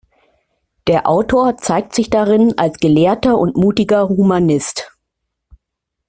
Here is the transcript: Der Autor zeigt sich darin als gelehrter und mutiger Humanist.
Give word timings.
Der 0.87 1.07
Autor 1.07 1.57
zeigt 1.57 1.93
sich 1.93 2.09
darin 2.09 2.57
als 2.57 2.79
gelehrter 2.79 3.37
und 3.37 3.55
mutiger 3.55 4.09
Humanist. 4.09 4.91